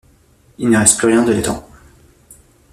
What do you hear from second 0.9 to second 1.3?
plus rien